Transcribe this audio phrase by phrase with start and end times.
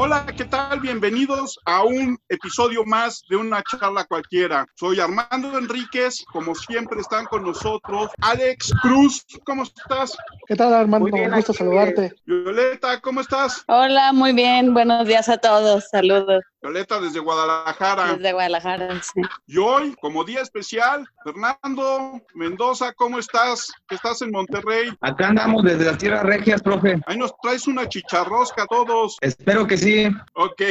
[0.00, 0.78] Hola, ¿qué tal?
[0.78, 4.64] Bienvenidos a un episodio más de una charla cualquiera.
[4.76, 8.12] Soy Armando Enríquez, como siempre están con nosotros.
[8.20, 10.16] Alex Cruz, ¿cómo estás?
[10.46, 11.08] ¿Qué tal, Armando?
[11.12, 12.12] Un gusto saludarte.
[12.26, 13.64] Violeta, ¿cómo estás?
[13.66, 14.72] Hola, muy bien.
[14.72, 15.88] Buenos días a todos.
[15.90, 16.44] Saludos.
[16.60, 18.14] Violeta desde Guadalajara.
[18.14, 19.20] Desde Guadalajara, sí.
[19.46, 23.70] Y hoy, como día especial, Fernando Mendoza, ¿cómo estás?
[23.88, 24.90] ¿Estás en Monterrey?
[25.00, 27.00] Acá andamos desde las tierras regias, profe.
[27.06, 29.18] Ahí nos traes una chicharrosca a todos.
[29.20, 30.08] Espero que sí.
[30.34, 30.62] Ok,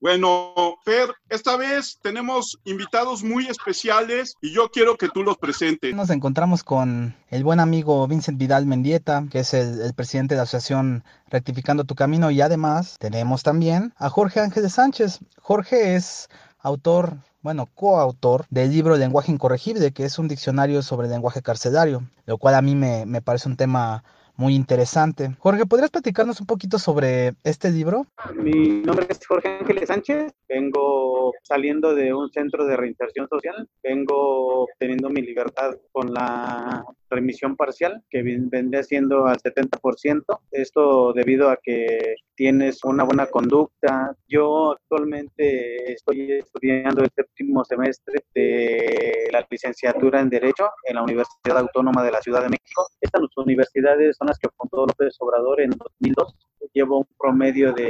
[0.00, 0.52] bueno,
[0.84, 5.94] Fer, esta vez tenemos invitados muy especiales y yo quiero que tú los presentes.
[5.94, 10.38] Nos encontramos con el buen amigo Vincent Vidal Mendieta, que es el, el presidente de
[10.38, 15.20] la asociación Rectificando tu Camino, y además tenemos también a Jorge Ángeles Sánchez.
[15.40, 21.12] Jorge es autor bueno, coautor del libro Lenguaje Incorregible, que es un diccionario sobre el
[21.12, 24.02] lenguaje carcelario, lo cual a mí me, me parece un tema
[24.36, 25.34] muy interesante.
[25.38, 28.06] Jorge, ¿podrías platicarnos un poquito sobre este libro?
[28.34, 34.64] Mi nombre es Jorge Ángeles Sánchez, vengo saliendo de un centro de reinserción social, vengo
[34.64, 40.22] obteniendo mi libertad con la remisión parcial que vendría siendo al 70%.
[40.50, 44.14] Esto debido a que tienes una buena conducta.
[44.28, 51.58] Yo actualmente estoy estudiando el séptimo semestre de la licenciatura en Derecho en la Universidad
[51.58, 52.86] Autónoma de la Ciudad de México.
[53.00, 56.34] Estas universidades son las que fundó López Obrador en 2002.
[56.72, 57.88] Llevo un promedio de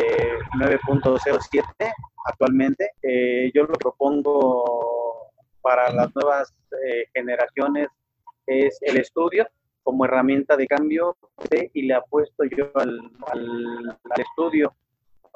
[0.59, 1.93] 9.07
[2.27, 2.91] actualmente.
[3.03, 6.55] Eh, yo lo propongo para las nuevas
[6.87, 7.89] eh, generaciones
[8.47, 9.47] es el estudio
[9.83, 11.17] como herramienta de cambio
[11.73, 12.99] y le apuesto yo al,
[13.33, 14.75] al, al estudio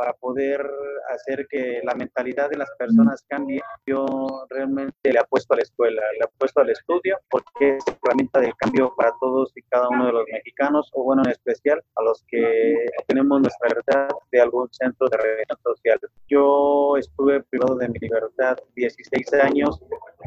[0.01, 0.67] para poder
[1.11, 4.07] hacer que la mentalidad de las personas cambie, yo
[4.49, 8.95] realmente le apuesto a la escuela, le apuesto al estudio, porque es herramienta de cambio
[8.97, 12.77] para todos y cada uno de los mexicanos, o bueno, en especial a los que
[13.09, 16.01] tenemos nuestra libertad de algún centro de revisión social.
[16.27, 19.83] Yo estuve privado de mi libertad 16 años,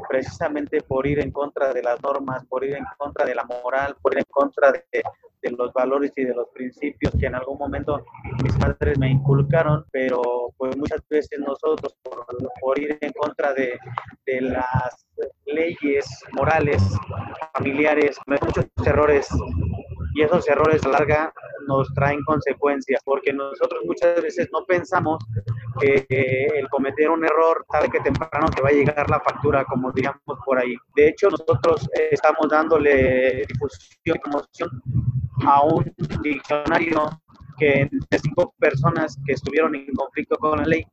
[0.07, 3.95] precisamente por ir en contra de las normas, por ir en contra de la moral,
[4.03, 4.83] por ir en contra de,
[5.44, 8.03] de los valores y de los principios que en algún momento
[8.44, 10.22] mis padres me inculcaron, pero
[10.57, 12.25] pues muchas veces nosotros por,
[12.62, 13.78] por ir en contra de,
[14.25, 15.06] de, las
[15.46, 16.81] leyes morales,
[17.53, 19.28] familiares, muchos errores
[20.16, 21.34] y esos errores a larga
[21.68, 25.24] nos traen consecuencias, porque nosotros muchas veces no pensamos
[25.80, 26.06] que
[26.56, 30.22] el cometer un error tarde que temprano te va a llegar la factura, como digamos
[30.45, 30.75] por ahí.
[30.95, 34.69] De hecho, nosotros estamos dándole difusión y promoción
[35.45, 37.09] a un diccionario
[37.58, 40.86] que de cinco personas que estuvieron en conflicto con la ley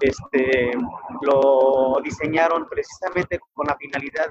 [0.00, 0.72] este,
[1.22, 4.28] lo diseñaron precisamente con la finalidad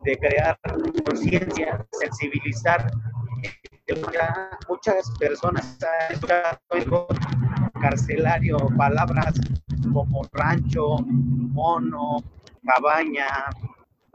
[0.00, 0.58] de crear
[1.04, 2.90] conciencia, sensibilizar.
[4.68, 5.78] Muchas personas
[7.80, 9.34] carcelario, palabras
[9.92, 12.22] como rancho, mono,
[12.64, 13.26] cabaña,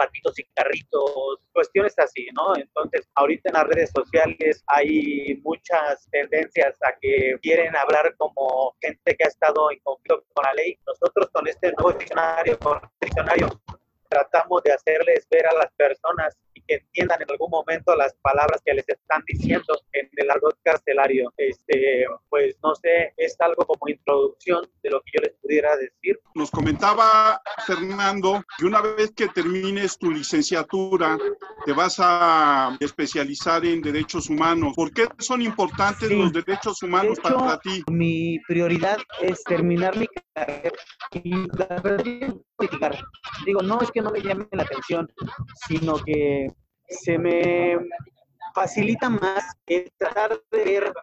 [0.03, 2.55] patitos y carritos, cuestiones así, ¿no?
[2.55, 9.15] Entonces, ahorita en las redes sociales hay muchas tendencias a que quieren hablar como gente
[9.15, 10.77] que ha estado en conflicto con la ley.
[10.85, 13.61] Nosotros con este nuevo diccionario, con este diccionario,
[14.09, 16.37] tratamos de hacerles ver a las personas
[16.67, 21.31] que entiendan en algún momento las palabras que les están diciendo en el argot carcelario.
[21.37, 26.19] Este, pues no sé, es algo como introducción de lo que yo les pudiera decir.
[26.35, 31.17] Nos comentaba Fernando que una vez que termines tu licenciatura
[31.65, 34.73] te vas a especializar en derechos humanos.
[34.75, 36.15] ¿Por qué son importantes sí.
[36.15, 37.83] los derechos humanos de hecho, para ti?
[37.89, 40.71] Mi prioridad es terminar mi carrera
[41.11, 41.81] y la
[43.45, 45.11] Digo, no es que no me llame la atención,
[45.67, 46.47] sino que
[46.87, 47.77] se me
[48.53, 50.93] facilita más el tratar de ver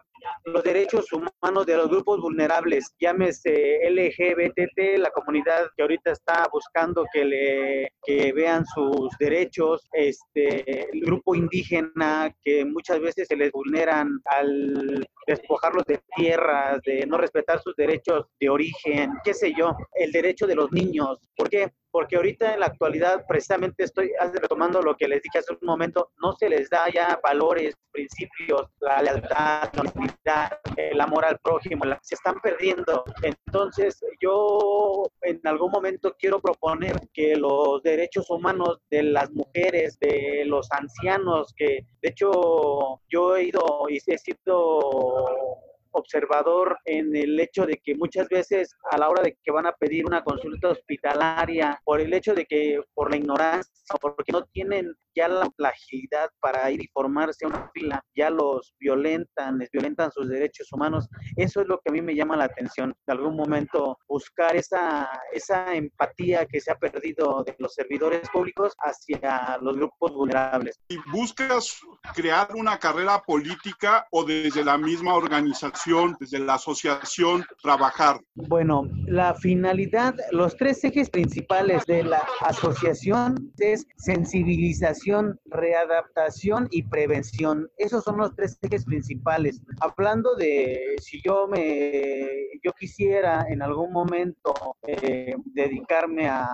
[0.45, 7.05] los derechos humanos de los grupos vulnerables, llámese LGBT, la comunidad que ahorita está buscando
[7.11, 13.51] que le que vean sus derechos, este el grupo indígena que muchas veces se les
[13.51, 19.75] vulneran al despojarlos de tierras, de no respetar sus derechos de origen, qué sé yo,
[19.93, 21.71] el derecho de los niños, ¿por qué?
[21.91, 26.11] Porque ahorita en la actualidad precisamente estoy retomando lo que les dije hace un momento,
[26.21, 31.83] no se les da ya valores, principios, la lealtad, la honestidad, el amor al prójimo,
[31.85, 33.03] la, se están perdiendo.
[33.21, 40.43] Entonces yo en algún momento quiero proponer que los derechos humanos de las mujeres, de
[40.45, 47.65] los ancianos, que de hecho yo he ido y he sido observador en el hecho
[47.65, 51.79] de que muchas veces a la hora de que van a pedir una consulta hospitalaria,
[51.83, 56.69] por el hecho de que por la ignorancia porque no tienen ya la, agilidad para
[56.71, 61.09] ir y formarse a una fila, ya los violentan, les violentan sus derechos humanos.
[61.35, 62.93] Eso es lo que a mí me llama la atención.
[63.05, 68.73] De algún momento buscar esa, esa empatía que se ha perdido de los servidores públicos
[68.79, 70.79] hacia los grupos vulnerables.
[70.87, 71.79] ¿Y buscas
[72.15, 75.80] crear una carrera política o desde la misma organización,
[76.19, 78.19] desde la asociación, trabajar?
[78.35, 87.67] Bueno, la finalidad, los tres ejes principales de la asociación es sensibilización, readaptación y prevención.
[87.77, 89.61] Esos son los tres ejes principales.
[89.79, 92.27] Hablando de si yo me,
[92.63, 94.53] yo quisiera en algún momento
[94.87, 96.45] eh, dedicarme a,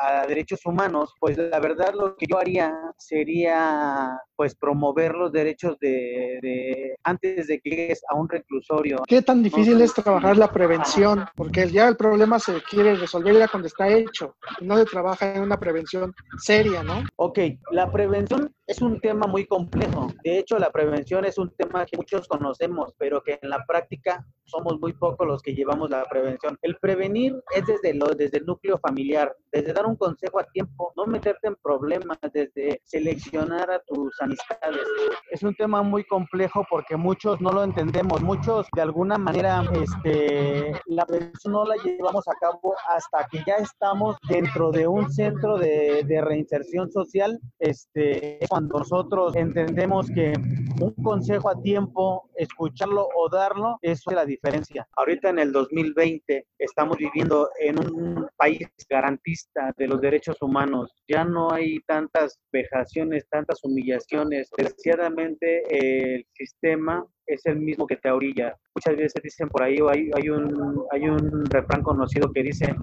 [0.00, 5.78] a derechos humanos, pues la verdad lo que yo haría sería pues promover los derechos
[5.80, 9.02] de, antes de que llegues a un reclusorio.
[9.06, 11.24] ¿Qué tan difícil es trabajar la prevención?
[11.34, 15.42] Porque ya el problema se quiere resolver ya cuando está hecho, no se trabaja en
[15.42, 17.02] una prevención seria, ¿no?
[17.16, 17.38] Ok,
[17.70, 20.08] la prevención es un tema muy complejo.
[20.24, 24.26] De hecho, la prevención es un tema que muchos conocemos, pero que en la práctica
[24.44, 26.58] somos muy pocos los que llevamos la prevención.
[26.62, 30.92] El prevenir es desde, lo, desde el núcleo familiar, desde dar un consejo a tiempo,
[30.96, 34.86] no meterte en problemas, desde seleccionar a tus amistades.
[35.30, 37.85] Es un tema muy complejo porque muchos no lo entendemos,
[38.22, 43.56] muchos de alguna manera este, la prevención no la llevamos a cabo hasta que ya
[43.56, 50.32] estamos dentro de un centro de, de reinserción social, este, cuando nosotros entendemos que
[50.80, 54.86] un consejo a tiempo, escucharlo o darlo, eso es la diferencia.
[54.96, 60.92] Ahorita en el 2020 estamos viviendo en un país garantista de los derechos humanos.
[61.08, 64.50] Ya no hay tantas vejaciones, tantas humillaciones.
[64.56, 68.56] Desgraciadamente el sistema es el mismo que te orilla.
[68.76, 72.76] Muchas veces dicen por ahí, hay, hay, un, hay un refrán conocido que dice,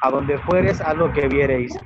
[0.00, 1.76] a donde fueres, haz lo que viereis.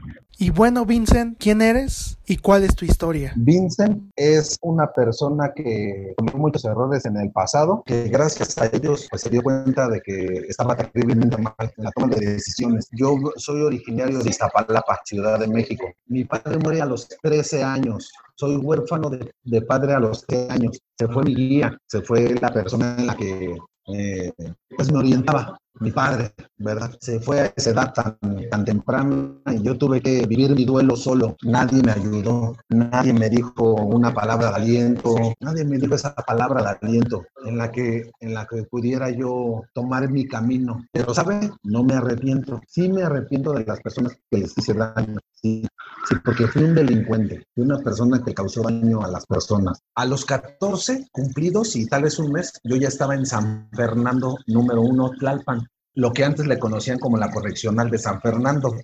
[0.40, 3.32] Y bueno, Vincent, ¿quién eres y cuál es tu historia?
[3.34, 9.08] Vincent es una persona que cometió muchos errores en el pasado, que gracias a ellos
[9.10, 12.88] pues, se dio cuenta de que estaba terriblemente mal en la toma de decisiones.
[12.93, 15.90] Yo soy originario de Iztapalapa, Ciudad de México.
[16.06, 18.12] Mi padre muere a los 13 años.
[18.37, 20.81] Soy huérfano de, de padre a los 13 años.
[20.96, 23.48] Se fue mi guía, se fue la persona en la que
[23.88, 24.32] eh,
[24.76, 26.97] pues me orientaba mi padre, ¿verdad?
[27.00, 28.19] Se fue a esa edad tan,
[28.50, 31.37] tan temprana y yo tuve que vivir mi duelo solo.
[31.43, 36.62] Nadie me ayudó, nadie me dijo una palabra de aliento, nadie me dijo esa palabra
[36.62, 40.85] de aliento en la que, en la que pudiera yo tomar mi camino.
[40.93, 41.50] Pero, ¿sabe?
[41.62, 42.61] No me arrepiento.
[42.67, 45.19] Sí me arrepiento de las personas que les hice daño.
[45.41, 45.65] Sí,
[46.09, 49.81] sí, porque fui un delincuente, fui una persona que causó daño a las personas.
[49.94, 54.37] A los 14 cumplidos y tal vez un mes, yo ya estaba en San Fernando,
[54.58, 55.66] número uno, Tlalpan
[55.99, 58.76] lo que antes le conocían como la correccional de San Fernando,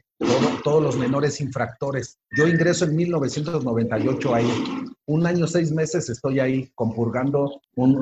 [0.64, 2.18] todos los menores infractores.
[2.36, 4.50] Yo ingreso en 1998 ahí.
[5.06, 7.60] Un año, seis meses estoy ahí compurgando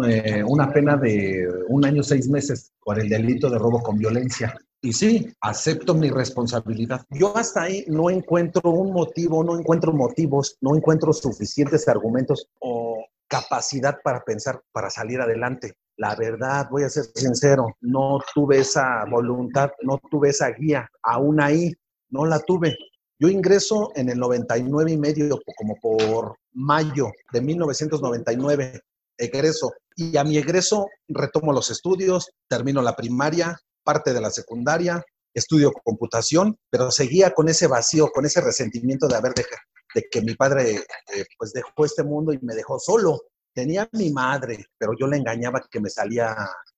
[0.08, 4.56] eh, una pena de un año, seis meses por el delito de robo con violencia.
[4.80, 7.02] Y sí, acepto mi responsabilidad.
[7.10, 13.04] Yo hasta ahí no encuentro un motivo, no encuentro motivos, no encuentro suficientes argumentos o
[13.28, 15.74] capacidad para pensar, para salir adelante.
[15.96, 21.40] La verdad, voy a ser sincero, no tuve esa voluntad, no tuve esa guía, aún
[21.40, 21.72] ahí,
[22.10, 22.76] no la tuve.
[23.18, 28.80] Yo ingreso en el 99 y medio, como por mayo de 1999,
[29.18, 29.72] egreso.
[29.94, 35.72] Y a mi egreso retomo los estudios, termino la primaria, parte de la secundaria, estudio
[35.84, 39.62] computación, pero seguía con ese vacío, con ese resentimiento de haber dejado,
[39.94, 43.20] de que mi padre eh, pues dejó este mundo y me dejó solo
[43.54, 46.34] tenía mi madre, pero yo le engañaba que me salía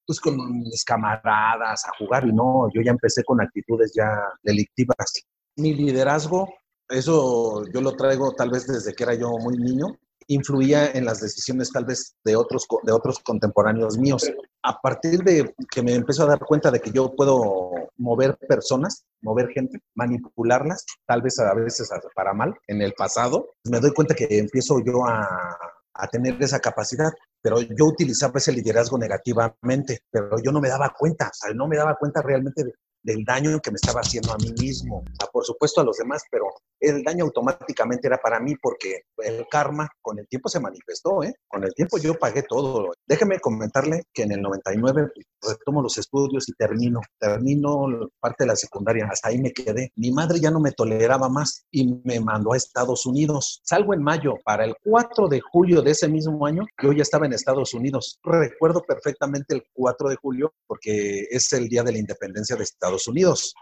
[0.07, 4.07] pues con mis camaradas a jugar y no, yo ya empecé con actitudes ya
[4.43, 5.13] delictivas.
[5.57, 6.49] Mi liderazgo,
[6.89, 11.21] eso yo lo traigo tal vez desde que era yo muy niño, influía en las
[11.21, 14.31] decisiones tal vez de otros, de otros contemporáneos míos.
[14.63, 19.05] A partir de que me empezó a dar cuenta de que yo puedo mover personas,
[19.23, 24.15] mover gente, manipularlas, tal vez a veces para mal en el pasado, me doy cuenta
[24.15, 25.57] que empiezo yo a,
[25.95, 30.93] a tener esa capacidad, pero yo utilizaba ese liderazgo negativamente, pero yo no me daba
[30.97, 32.65] cuenta, o sea, no me daba cuenta realmente
[33.05, 36.25] del daño que me estaba haciendo a mí mismo, a, por supuesto a los demás,
[36.31, 36.47] pero
[36.81, 41.35] el daño automáticamente era para mí porque el karma con el tiempo se manifestó, ¿eh?
[41.47, 42.93] Con el tiempo yo pagué todo.
[43.07, 45.11] Déjeme comentarle que en el 99
[45.43, 47.87] retomo los estudios y termino, termino
[48.19, 49.93] parte de la secundaria, hasta ahí me quedé.
[49.97, 53.61] Mi madre ya no me toleraba más y me mandó a Estados Unidos.
[53.65, 57.27] Salgo en mayo, para el 4 de julio de ese mismo año, yo ya estaba
[57.27, 58.19] en Estados Unidos.
[58.23, 62.94] Recuerdo perfectamente el 4 de julio porque es el día de la independencia de Estados
[63.09, 63.55] Unidos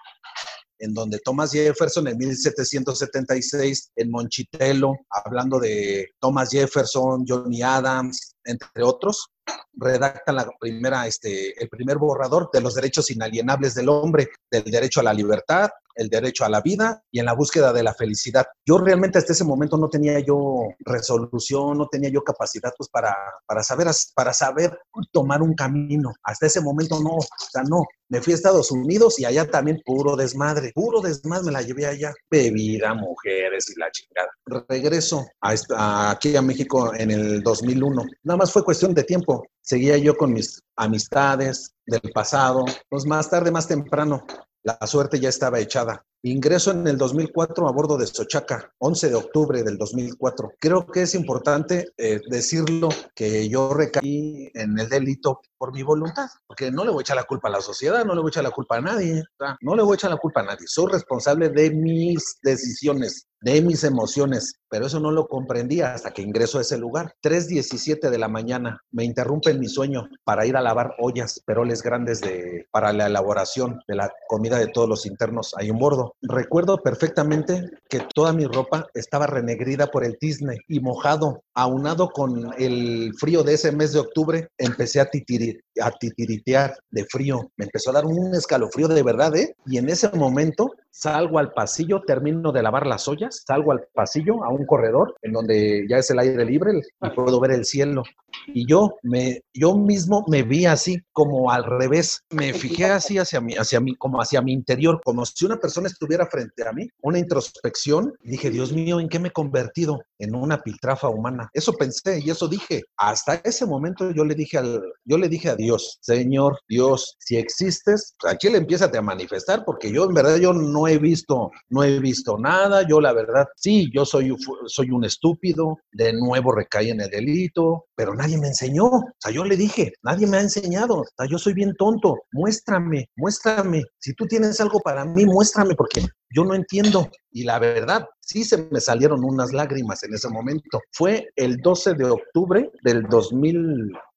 [0.82, 8.82] en donde Thomas Jefferson en 1776 en Monchitelo, hablando de Thomas Jefferson, Johnny Adams, entre
[8.82, 9.28] otros,
[9.74, 14.98] redactan la primera, este, el primer borrador de los derechos inalienables del hombre, del derecho
[14.98, 18.46] a la libertad, el derecho a la vida y en la búsqueda de la felicidad.
[18.66, 23.14] Yo realmente hasta ese momento no tenía yo resolución, no tenía yo capacidad pues para,
[23.46, 24.78] para, saber, para saber
[25.11, 26.12] tomar un camino.
[26.22, 27.84] Hasta ese momento no, o sea, no.
[28.08, 31.87] Me fui a Estados Unidos y allá también puro desmadre, puro desmadre me la llevé
[31.87, 32.12] allá.
[32.30, 34.28] Bebida, mujeres y la chingada.
[34.68, 38.04] Regreso a, aquí a México en el 2001.
[38.25, 39.46] Nada más fue cuestión de tiempo.
[39.62, 42.64] Seguía yo con mis amistades del pasado.
[42.88, 44.25] Pues más tarde, más temprano,
[44.62, 46.04] la suerte ya estaba echada.
[46.25, 50.52] Ingreso en el 2004 a bordo de Sochaca, 11 de octubre del 2004.
[50.61, 56.28] Creo que es importante eh, decirlo que yo recaí en el delito por mi voluntad,
[56.47, 58.33] porque no le voy a echar la culpa a la sociedad, no le voy a
[58.35, 59.25] echar la culpa a nadie,
[59.62, 60.66] no le voy a echar la culpa a nadie.
[60.69, 66.22] Soy responsable de mis decisiones, de mis emociones, pero eso no lo comprendía hasta que
[66.22, 67.14] ingreso a ese lugar.
[67.22, 72.20] 3.17 de la mañana, me interrumpen mi sueño para ir a lavar ollas, peroles grandes
[72.20, 76.14] de, para la elaboración de la comida de todos los internos ahí en bordo.
[76.22, 82.52] Recuerdo perfectamente que toda mi ropa estaba renegrida por el tizne y mojado, aunado con
[82.58, 87.50] el frío de ese mes de octubre, empecé a titirir, a titiritear de frío.
[87.56, 89.54] Me empezó a dar un escalofrío de verdad, ¿eh?
[89.66, 94.44] Y en ese momento salgo al pasillo, termino de lavar las ollas, salgo al pasillo,
[94.44, 98.02] a un corredor, en donde ya es el aire libre y puedo ver el cielo.
[98.48, 102.22] Y yo, me, yo mismo me vi así, como al revés.
[102.30, 105.88] Me fijé así hacia mí, hacia mí, como hacia mi interior, como si una persona
[105.88, 108.12] estuviera frente a mí, una introspección.
[108.22, 110.02] Y dije, Dios mío, ¿en qué me he convertido?
[110.18, 111.50] En una piltrafa humana.
[111.52, 112.82] Eso pensé y eso dije.
[112.96, 115.62] Hasta ese momento yo le dije al, yo le dije a Dios,
[116.00, 120.52] Señor, Dios, si existes, pues, aquí le empieza a manifestar, porque yo en verdad yo
[120.52, 122.87] no he visto, no he visto nada.
[122.87, 124.35] Yo la verdad, sí, yo soy,
[124.66, 128.87] soy un estúpido, de nuevo recaí en el delito, pero nadie me enseñó.
[128.87, 131.00] O sea, yo le dije, nadie me ha enseñado.
[131.00, 132.16] O sea, yo soy bien tonto.
[132.33, 133.85] Muéstrame, muéstrame.
[133.99, 136.02] Si tú tienes algo para mí, muéstrame, porque
[136.35, 137.09] yo no entiendo.
[137.31, 140.81] Y la verdad, sí se me salieron unas lágrimas en ese momento.
[140.92, 143.02] Fue el 12 de octubre del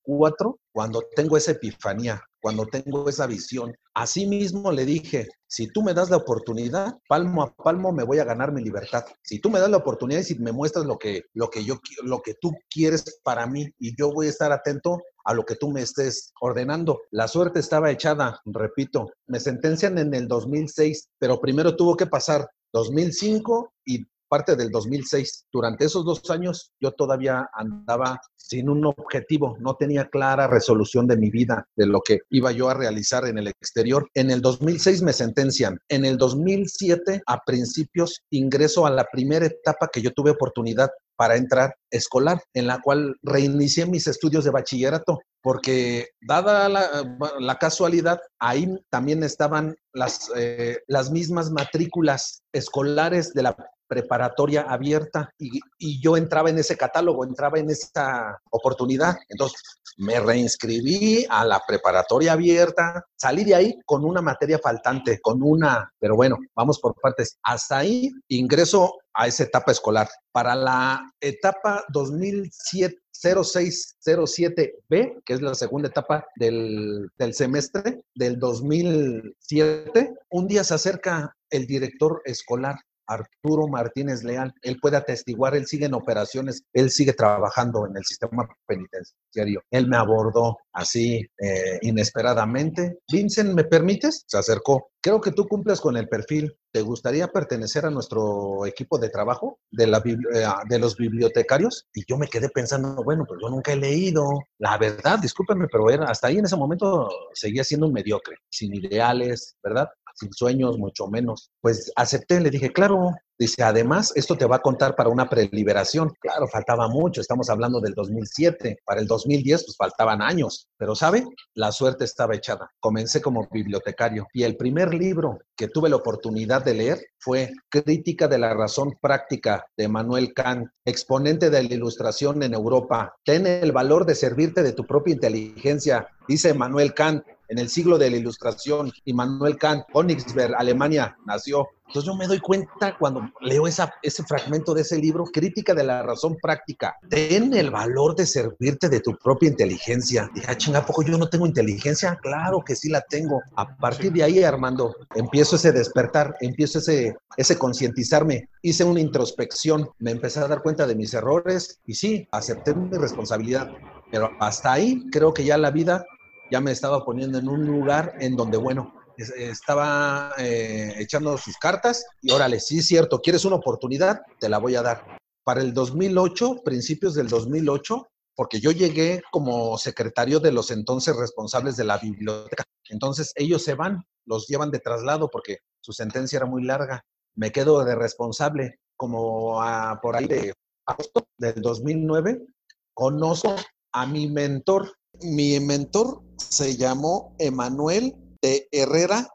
[0.06, 3.74] 2004 cuando tengo esa epifanía, cuando tengo esa visión.
[3.94, 8.20] Así mismo le dije, si tú me das la oportunidad, palmo a palmo me voy
[8.20, 9.06] a ganar mi libertad.
[9.24, 11.80] Si tú me das la oportunidad y si me muestras lo que, lo que yo,
[12.04, 15.56] lo que tú quieres para mí y yo voy a estar atento a lo que
[15.56, 17.02] tú me estés ordenando.
[17.12, 22.48] La suerte estaba echada, repito, me sentencian en el 2006, pero primero tuvo que pasar
[22.74, 25.46] 2005 y parte del 2006.
[25.52, 31.18] Durante esos dos años yo todavía andaba sin un objetivo, no tenía clara resolución de
[31.18, 34.08] mi vida, de lo que iba yo a realizar en el exterior.
[34.14, 35.80] En el 2006 me sentencian.
[35.90, 41.38] En el 2007, a principios, ingreso a la primera etapa que yo tuve oportunidad para
[41.38, 48.68] entrar escolar, en la cual reinicié mis estudios de bachillerato, porque dada la, casualidad, ahí
[48.90, 53.56] también estaban las, eh, las mismas matrículas escolares de la
[53.88, 55.60] preparatoria abierta y,
[56.02, 59.16] yo entraba en ese catálogo, entraba en esta oportunidad.
[59.30, 59.62] Entonces
[59.98, 65.92] me reinscribí a la preparatoria abierta, salí de ahí con una materia faltante, con una,
[66.00, 67.38] pero bueno, vamos por partes.
[67.44, 70.10] Hasta ahí ingreso a esa etapa escolar.
[70.32, 80.14] Para la etapa 2007, 0607B, que es la segunda etapa del, del, semestre del 2007,
[80.32, 82.76] un día se acerca el director escolar
[83.08, 84.54] Arturo Martínez Leal.
[84.62, 89.62] Él puede atestiguar, él sigue en operaciones, él sigue trabajando en el sistema penitenciario.
[89.72, 93.00] Él me abordó así eh, inesperadamente.
[93.12, 94.24] Vincent, ¿me permites?
[94.28, 94.90] Se acercó.
[95.02, 96.58] Creo que tú cumples con el perfil.
[96.72, 101.88] ¿Te gustaría pertenecer a nuestro equipo de trabajo de, la, eh, de los bibliotecarios?
[101.94, 104.28] Y yo me quedé pensando, bueno, pues yo nunca he leído.
[104.58, 108.74] La verdad, discúlpenme, pero era, hasta ahí en ese momento seguía siendo un mediocre, sin
[108.74, 109.88] ideales, ¿verdad?
[110.16, 111.52] Sin sueños, mucho menos.
[111.62, 116.14] Pues acepté, le dije, claro, Dice, además, esto te va a contar para una preliberación.
[116.22, 118.78] Claro, faltaba mucho, estamos hablando del 2007.
[118.86, 120.70] Para el 2010, pues faltaban años.
[120.78, 121.26] Pero, ¿sabe?
[121.54, 122.72] La suerte estaba echada.
[122.80, 128.30] Comencé como bibliotecario y el primer libro que tuve la oportunidad de leer fue Crítica
[128.30, 133.16] de la Razón Práctica de Manuel Kant, exponente de la ilustración en Europa.
[133.26, 137.98] Ten el valor de servirte de tu propia inteligencia, dice Manuel Kant en el siglo
[137.98, 141.68] de la Ilustración, Immanuel Kant, Königsberg, Alemania, nació.
[141.88, 146.02] Entonces yo me doy cuenta cuando leo ese fragmento de ese libro, Crítica de la
[146.02, 146.96] Razón Práctica.
[147.10, 150.30] Ten el valor de servirte de tu propia inteligencia.
[150.34, 152.18] Dije, ah, chinga, poco yo no tengo inteligencia?
[152.22, 153.42] Claro que sí la tengo.
[153.56, 158.50] A partir de ahí, Armando, empiezo ese despertar, empiezo ese, ese concientizarme.
[158.64, 162.98] Hice una introspección, me empecé a dar cuenta de mis errores y sí, acepté mi
[162.98, 163.72] responsabilidad.
[164.12, 166.06] Pero hasta ahí creo que ya la vida
[166.52, 172.06] ya me estaba poniendo en un lugar en donde, bueno, estaba eh, echando sus cartas
[172.22, 175.18] y órale, sí es cierto, quieres una oportunidad, te la voy a dar.
[175.44, 181.78] Para el 2008, principios del 2008, porque yo llegué como secretario de los entonces responsables
[181.78, 182.64] de la biblioteca.
[182.90, 187.06] Entonces ellos se van, los llevan de traslado porque su sentencia era muy larga.
[187.36, 189.62] Me quedo de responsable como
[190.02, 190.54] por ahí de
[190.86, 192.46] agosto del 2009.
[192.94, 193.56] Conozco
[193.94, 194.92] a mi mentor.
[195.22, 199.28] Mi mentor se llamó Emanuel de Herrera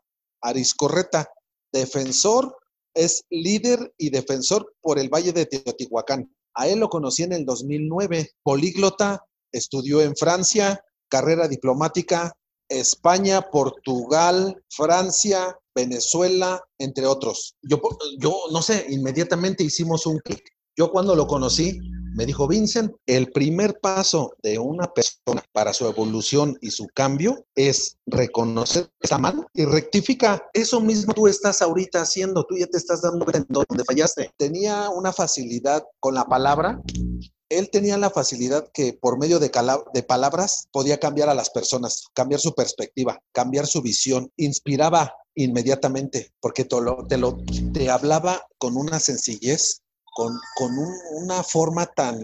[0.43, 1.29] Ariscorreta,
[1.73, 2.57] defensor,
[2.95, 6.35] es líder y defensor por el Valle de Teotihuacán.
[6.55, 12.33] A él lo conocí en el 2009, políglota, estudió en Francia, carrera diplomática,
[12.69, 17.57] España, Portugal, Francia, Venezuela, entre otros.
[17.63, 17.81] Yo,
[18.19, 20.43] yo no sé, inmediatamente hicimos un clic.
[20.77, 21.81] Yo cuando lo conocí,
[22.15, 27.47] me dijo Vincent, el primer paso de una persona para su evolución y su cambio
[27.55, 30.43] es reconocer que está mal y rectifica.
[30.53, 34.31] Eso mismo tú estás ahorita haciendo, tú ya te estás dando cuenta de dónde fallaste.
[34.37, 36.81] Tenía una facilidad con la palabra.
[37.49, 39.51] Él tenía la facilidad que por medio de,
[40.07, 46.65] palabras podía cambiar a las personas, cambiar su perspectiva, cambiar su visión, inspiraba inmediatamente, porque
[46.65, 46.77] te,
[47.09, 47.39] te, lo,
[47.73, 50.39] te hablaba con una sencillez con,
[51.13, 52.21] una forma tan,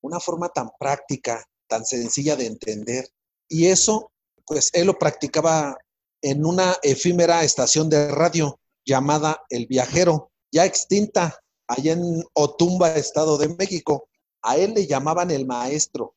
[0.00, 3.08] una forma tan práctica, tan sencilla de entender.
[3.48, 4.12] Y eso,
[4.46, 5.76] pues él lo practicaba
[6.22, 13.38] en una efímera estación de radio llamada El Viajero, ya extinta, allá en Otumba, Estado
[13.38, 14.08] de México.
[14.42, 16.14] A él le llamaban el maestro,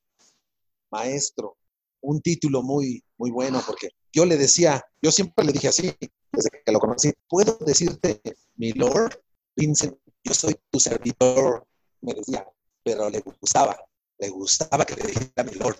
[0.91, 1.57] maestro,
[2.01, 5.93] un título muy, muy bueno, porque yo le decía, yo siempre le dije así,
[6.31, 8.21] desde que lo conocí, ¿puedo decirte,
[8.55, 9.21] mi Lord
[9.55, 11.67] Vincent yo soy tu servidor,
[12.01, 12.45] me decía,
[12.83, 13.77] pero le gustaba,
[14.17, 15.77] le gustaba que le dijera mi Lord.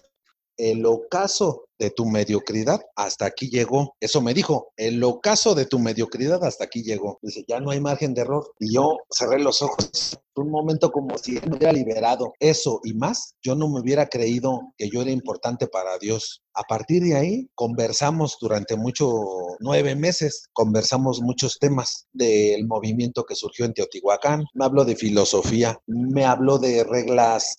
[0.58, 3.96] El ocaso de tu mediocridad hasta aquí llegó.
[4.00, 7.20] Eso me dijo, el ocaso de tu mediocridad hasta aquí llegó.
[7.22, 8.54] Dice, ya no hay margen de error.
[8.60, 10.18] Y yo cerré los ojos.
[10.36, 12.34] Un momento como si él me hubiera liberado.
[12.40, 16.42] Eso y más, yo no me hubiera creído que yo era importante para Dios.
[16.54, 19.14] A partir de ahí, conversamos durante muchos
[19.60, 24.46] nueve meses, conversamos muchos temas del movimiento que surgió en Teotihuacán.
[24.54, 27.56] Me habló de filosofía, me habló de reglas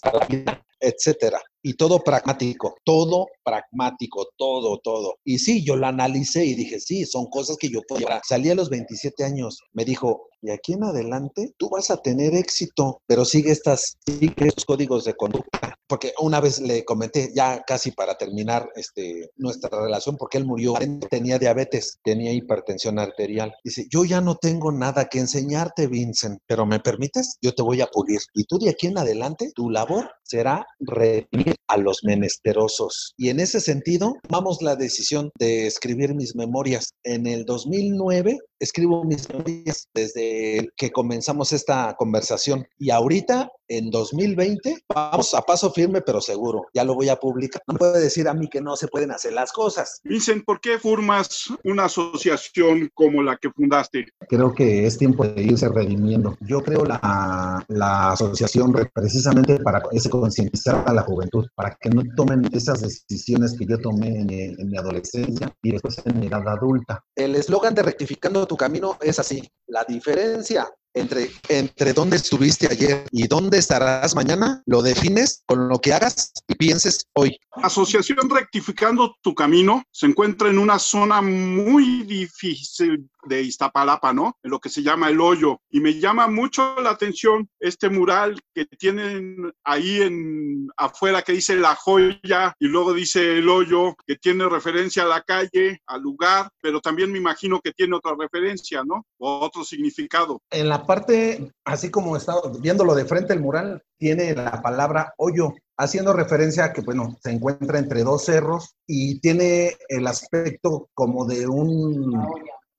[0.81, 1.41] etcétera.
[1.67, 5.17] Y todo pragmático, todo pragmático, todo, todo.
[5.25, 8.21] Y sí, yo la analicé y dije, sí, son cosas que yo puedo llevar.
[8.23, 12.35] Salí a los 27 años, me dijo, y aquí en adelante tú vas a tener
[12.35, 15.75] éxito, pero sigue estas, sigue estos códigos de conducta.
[15.87, 20.75] Porque una vez le comenté, ya casi para terminar este, nuestra relación, porque él murió,
[21.11, 23.55] tenía diabetes, tenía hipertensión arterial.
[23.65, 27.37] Dice, yo ya no tengo nada que enseñarte, Vincent, pero ¿me permites?
[27.41, 28.21] Yo te voy a pulir.
[28.35, 33.15] Y tú de aquí en adelante, tu labor será redimir a los menesterosos.
[33.17, 36.95] Y en ese sentido, tomamos la decisión de escribir mis memorias.
[37.03, 42.67] En el 2009 escribo mis memorias desde que comenzamos esta conversación.
[42.79, 47.63] Y ahorita en 2020 vamos a paso firme pero seguro, ya lo voy a publicar.
[47.67, 50.01] No puede decir a mí que no se pueden hacer las cosas.
[50.05, 54.07] Vincent, ¿por qué formas una asociación como la que fundaste?
[54.29, 56.37] Creo que es tiempo de irse redimiendo.
[56.41, 62.03] Yo creo la, la asociación precisamente para ese concientizar a la juventud, para que no
[62.17, 66.47] tomen esas decisiones que yo tomé en, en mi adolescencia y después en mi edad
[66.49, 67.05] adulta.
[67.15, 69.49] El eslogan de rectificando tu camino es así.
[69.67, 75.81] La diferencia entre, entre dónde estuviste ayer y dónde estarás mañana, lo defines con lo
[75.81, 77.39] que hagas y pienses hoy.
[77.53, 84.37] Asociación Rectificando tu Camino se encuentra en una zona muy difícil, de Iztapalapa, ¿no?
[84.43, 85.61] En lo que se llama el hoyo.
[85.71, 91.57] Y me llama mucho la atención este mural que tienen ahí en afuera que dice
[91.57, 96.49] la joya y luego dice el hoyo, que tiene referencia a la calle, al lugar,
[96.61, 99.07] pero también me imagino que tiene otra referencia, ¿no?
[99.19, 100.41] O otro significado.
[100.51, 105.55] En la parte, así como está viéndolo de frente el mural, tiene la palabra hoyo,
[105.77, 111.27] haciendo referencia a que, bueno, se encuentra entre dos cerros y tiene el aspecto como
[111.27, 112.13] de un,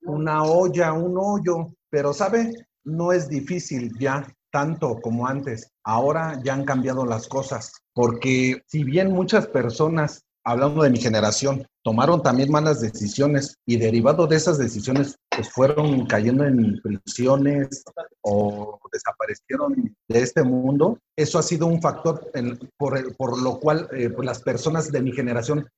[0.06, 2.52] una olla, un hoyo, pero, ¿sabe?
[2.84, 5.70] No es difícil ya tanto como antes.
[5.84, 11.66] Ahora ya han cambiado las cosas, porque si bien muchas personas hablando de mi generación,
[11.82, 17.84] tomaron también malas decisiones y derivado de esas decisiones, pues fueron cayendo en prisiones
[18.20, 21.00] o desaparecieron de este mundo.
[21.16, 22.30] Eso ha sido un factor
[22.76, 25.68] por, por, lo cual eh, las personas de mi generación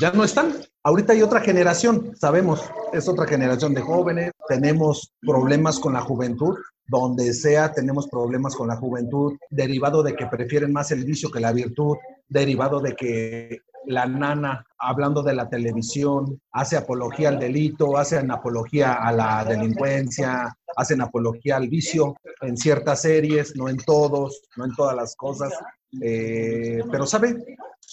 [0.00, 0.54] ya no están.
[0.84, 6.56] Ahorita hay otra generación, sabemos, es otra generación de jóvenes, tenemos problemas con la juventud,
[6.86, 11.40] donde sea tenemos problemas con la juventud, derivado de que prefieren más el vicio que
[11.40, 11.96] la virtud,
[12.28, 18.94] derivado de que la nana, hablando de la televisión, hace apología al delito, hace apología
[18.94, 24.72] a la delincuencia, hacen apología al vicio en ciertas series, no en todos, no en
[24.74, 25.52] todas las cosas.
[26.00, 27.36] Eh, pero, ¿sabe?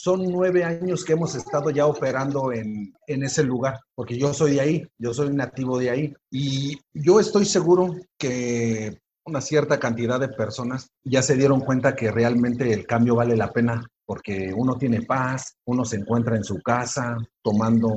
[0.01, 4.53] Son nueve años que hemos estado ya operando en, en ese lugar, porque yo soy
[4.53, 6.13] de ahí, yo soy nativo de ahí.
[6.31, 12.11] Y yo estoy seguro que una cierta cantidad de personas ya se dieron cuenta que
[12.11, 16.61] realmente el cambio vale la pena porque uno tiene paz, uno se encuentra en su
[16.61, 17.91] casa tomando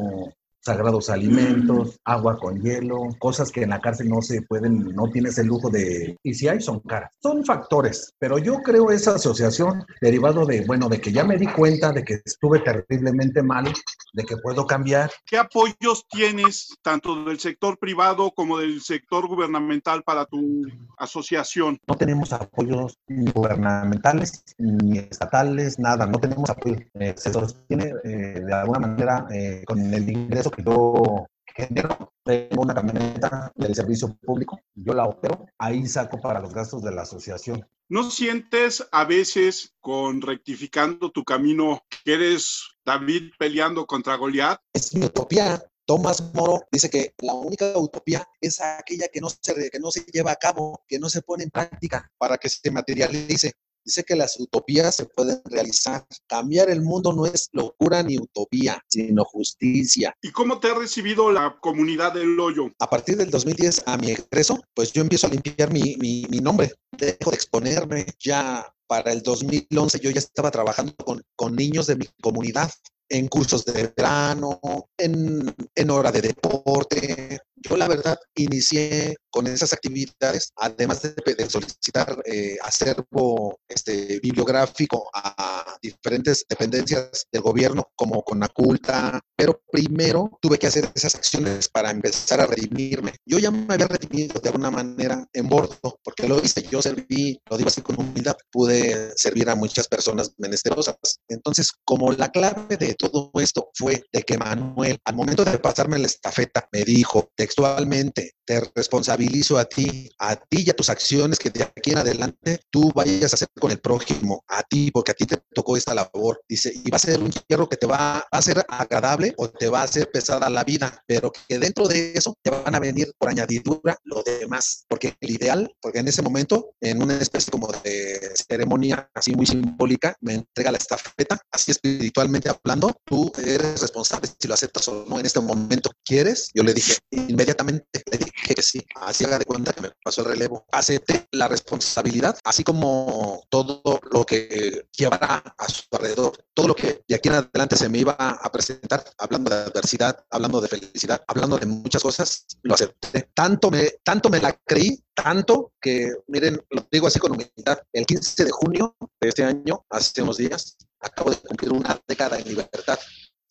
[0.62, 5.37] sagrados alimentos, agua con hielo, cosas que en la cárcel no se pueden, no tienes
[5.38, 7.11] el lujo de, y si hay son caras.
[7.20, 11.46] Son factores, pero yo creo esa asociación derivado de, bueno, de que ya me di
[11.46, 13.64] cuenta de que estuve terriblemente mal,
[14.12, 15.11] de que puedo cambiar.
[15.25, 20.62] ¿Qué apoyos tienes tanto del sector privado como del sector gubernamental para tu
[20.98, 21.79] asociación?
[21.87, 26.77] No tenemos apoyos gubernamentales ni estatales, nada, no tenemos apoyo.
[26.94, 32.62] Eh, se sostiene eh, de alguna manera eh, con el ingreso que yo genero, tengo
[32.62, 37.03] una camioneta del servicio público, yo la opero, ahí saco para los gastos de la
[37.03, 37.67] asociación.
[37.88, 44.59] ¿No sientes a veces con rectificando tu camino que eres David peleando contra Goliat?
[44.73, 45.62] Es mi utopía.
[45.85, 50.05] Tomás Moro dice que la única utopía es aquella que no, se, que no se
[50.12, 53.53] lleva a cabo, que no se pone en práctica para que se materialice.
[53.85, 56.07] Dice que las utopías se pueden realizar.
[56.27, 60.16] Cambiar el mundo no es locura ni utopía, sino justicia.
[60.23, 62.71] ¿Y cómo te ha recibido la comunidad del hoyo?
[62.79, 66.38] A partir del 2010, a mi egreso, pues yo empiezo a limpiar mi, mi, mi
[66.38, 66.73] nombre.
[66.97, 68.07] Dejo de exponerme.
[68.21, 72.71] Ya para el 2011 yo ya estaba trabajando con, con niños de mi comunidad
[73.09, 74.61] en cursos de verano,
[74.97, 77.40] en, en hora de deporte.
[77.62, 85.09] Yo la verdad inicié con esas actividades, además de, de solicitar eh, acervo este, bibliográfico
[85.14, 91.90] a diferentes dependencias del gobierno, como Conaculta, pero primero tuve que hacer esas acciones para
[91.90, 93.14] empezar a redimirme.
[93.27, 97.40] Yo ya me había redimido de alguna manera en bordo, porque lo hice, yo serví,
[97.48, 100.96] lo digo así con humildad, pude servir a muchas personas menesterosas.
[101.29, 105.98] Entonces, como la clave de todo esto fue de que Manuel, al momento de pasarme
[105.98, 111.38] la estafeta, me dijo textualmente, te responsabilizo a ti, a ti y a tus acciones
[111.38, 115.12] que de aquí en adelante tú vayas a hacer con el prójimo, a ti, porque
[115.12, 116.42] a ti te tocó esta labor.
[116.48, 119.68] Dice, y va a ser un hierro que te va, a ser agradable o te
[119.68, 123.12] va a hacer pesada la vida, pero que dentro de eso te van a venir
[123.18, 127.68] por añadidura lo demás, porque el ideal, porque en ese momento, en una especie como
[127.85, 134.28] de ceremonia así muy simbólica, me entrega la estafeta, así espiritualmente hablando, tú eres responsable
[134.38, 135.90] si lo aceptas o no en este momento.
[136.05, 136.50] ¿Quieres?
[136.55, 140.23] Yo le dije inmediatamente, le dije que sí, así haga de cuenta que me pasó
[140.23, 140.66] el relevo.
[140.71, 147.03] Acepté la responsabilidad, así como todo lo que llevará a su alrededor, todo lo que
[147.07, 151.23] de aquí en adelante se me iba a presentar, hablando de adversidad, hablando de felicidad,
[151.27, 153.31] hablando de muchas cosas, lo acepté.
[153.35, 158.07] Tanto me, tanto me la creí, tanto que, miren, lo digo así con humildad, el
[158.07, 162.49] 15 de junio de este año, hace unos días, acabo de cumplir una década en
[162.49, 162.99] libertad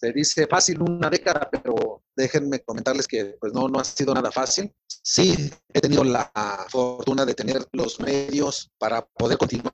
[0.02, 4.32] se dice fácil una década, pero déjenme comentarles que pues no, no ha sido nada
[4.32, 4.74] fácil.
[4.88, 6.32] Sí, he tenido la
[6.70, 9.72] fortuna de tener los medios para poder continuar.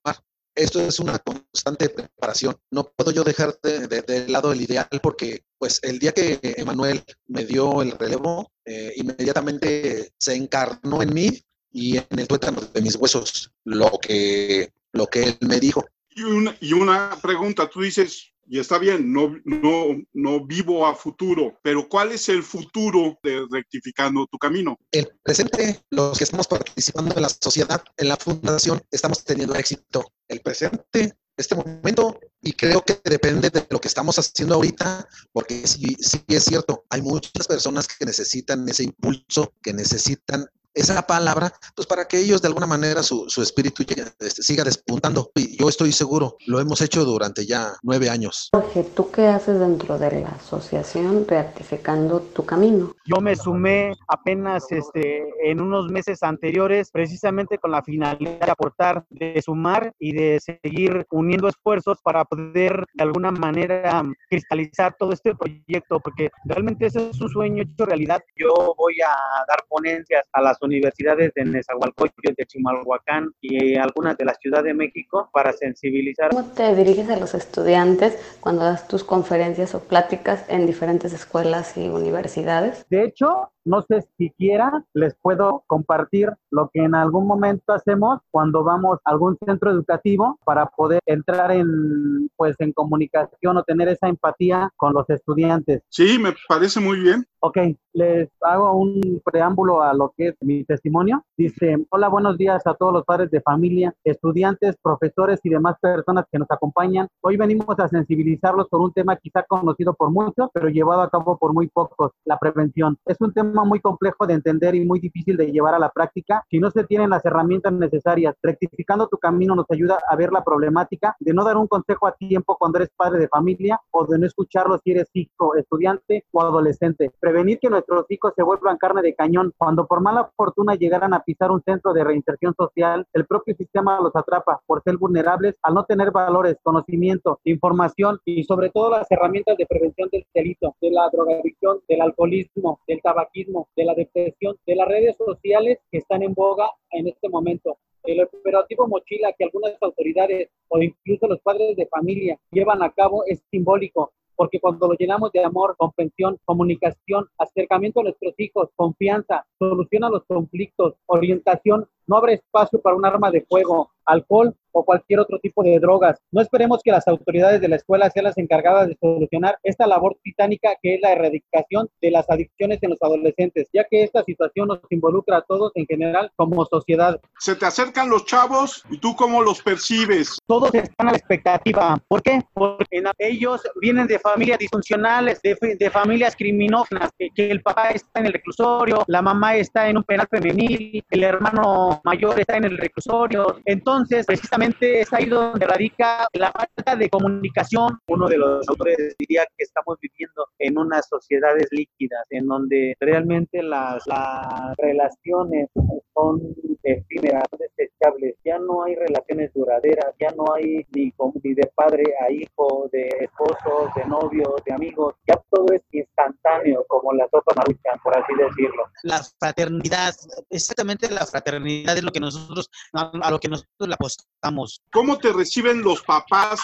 [0.54, 2.58] Esto es una constante preparación.
[2.72, 6.40] No puedo yo dejar de, de, de lado el ideal porque pues el día que
[6.58, 12.60] Emanuel me dio el relevo, eh, inmediatamente se encarnó en mí y en el tuétano
[12.60, 15.86] de mis huesos lo que, lo que él me dijo.
[16.10, 20.96] Y una, y una pregunta, tú dices, y está bien, no, no, no vivo a
[20.96, 24.78] futuro, pero ¿cuál es el futuro de rectificando tu camino?
[24.92, 30.14] El presente, los que estamos participando en la sociedad, en la fundación, estamos teniendo éxito.
[30.28, 35.68] El presente, este momento, y creo que depende de lo que estamos haciendo ahorita, porque
[35.68, 41.52] sí, sí es cierto, hay muchas personas que necesitan ese impulso, que necesitan esa palabra,
[41.76, 45.32] pues para que ellos de alguna manera su, su espíritu este, siga despuntando.
[45.36, 48.50] Y yo estoy seguro, lo hemos hecho durante ya nueve años.
[48.54, 52.96] Jorge, ¿tú qué haces dentro de la asociación Reactificando tu Camino?
[53.06, 59.06] Yo me sumé apenas este, en unos meses anteriores, precisamente con la finalidad de aportar,
[59.10, 65.36] de sumar y de seguir uniendo esfuerzos para poder de alguna manera cristalizar todo este
[65.36, 68.22] proyecto, porque realmente ese es un sueño hecho realidad.
[68.36, 74.26] Yo voy a dar ponencias a las universidades de Nezahualcóyotl, de Chimalhuacán y algunas de
[74.26, 76.30] la Ciudad de México para sensibilizar.
[76.30, 81.78] ¿Cómo te diriges a los estudiantes cuando das tus conferencias o pláticas en diferentes escuelas
[81.78, 82.86] y universidades?
[82.90, 88.64] De hecho, no sé siquiera les puedo compartir lo que en algún momento hacemos cuando
[88.64, 94.08] vamos a algún centro educativo para poder entrar en pues en comunicación o tener esa
[94.08, 95.82] empatía con los estudiantes.
[95.90, 97.26] Sí, me parece muy bien.
[97.40, 97.58] Ok,
[97.94, 101.24] les hago un preámbulo a lo que es mi testimonio.
[101.38, 106.26] Dice, hola, buenos días a todos los padres de familia, estudiantes, profesores y demás personas
[106.32, 107.08] que nos acompañan.
[107.22, 111.38] Hoy venimos a sensibilizarlos por un tema quizá conocido por muchos, pero llevado a cabo
[111.38, 112.98] por muy pocos, la prevención.
[113.06, 116.44] Es un tema muy complejo de entender y muy difícil de llevar a la práctica
[116.50, 118.36] si no se tienen las herramientas necesarias.
[118.42, 122.14] Rectificando tu camino nos ayuda a ver la problemática de no dar un consejo a
[122.14, 126.42] tiempo cuando eres padre de familia o de no escucharlo si eres hijo, estudiante o
[126.42, 127.12] adolescente.
[127.20, 131.24] Prevenir que nuestros hijos se vuelvan carne de cañón cuando por mala fortuna llegaran a
[131.24, 135.74] pisar un centro de reinserción social, el propio sistema los atrapa por ser vulnerables al
[135.74, 140.92] no tener valores, conocimiento, información y sobre todo las herramientas de prevención del delito, de
[140.92, 146.24] la drogadicción, del alcoholismo, del tabaquismo de la depresión, de las redes sociales que están
[146.24, 147.78] en boga en este momento.
[148.04, 153.24] El operativo mochila que algunas autoridades o incluso los padres de familia llevan a cabo
[153.26, 159.46] es simbólico, porque cuando lo llenamos de amor, comprensión, comunicación, acercamiento a nuestros hijos, confianza,
[159.58, 164.86] solución a los conflictos, orientación, no habrá espacio para un arma de fuego, alcohol o
[164.86, 166.20] cualquier otro tipo de drogas.
[166.32, 170.18] No esperemos que las autoridades de la escuela sean las encargadas de solucionar esta labor
[170.24, 174.68] titánica que es la erradicación de las adicciones en los adolescentes, ya que esta situación
[174.68, 177.20] nos involucra a todos en general como sociedad.
[177.40, 180.38] Se te acercan los chavos y tú cómo los percibes.
[180.46, 181.98] Todos están a la expectativa.
[182.08, 182.42] ¿Por qué?
[182.54, 188.20] Porque ellos vienen de familias disfuncionales, de, de familias criminógenas, que, que el papá está
[188.20, 192.66] en el reclusorio, la mamá está en un penal femenil, el hermano mayor está en
[192.66, 193.60] el reclusorio.
[193.66, 198.00] Entonces, precisamente es ahí donde radica la falta de comunicación.
[198.08, 203.64] Uno de los autores diría que estamos viviendo en unas sociedades líquidas, en donde realmente
[203.64, 205.70] las, las relaciones
[206.14, 206.42] son
[206.88, 208.36] efímeras, desechables.
[208.44, 213.08] Ya no hay relaciones duraderas, ya no hay ni, ni de padre a hijo, de
[213.22, 215.16] esposos, de novios, de amigos.
[215.28, 218.84] Ya todo es instantáneo, como la sopa maruchan, por así decirlo.
[219.04, 220.16] La fraternidad,
[220.50, 224.82] exactamente la fraternidad es lo que nosotros, a lo que nosotros le apostamos.
[224.92, 226.62] ¿Cómo te reciben los papás,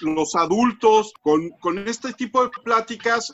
[0.00, 3.32] los adultos con, con este tipo de pláticas?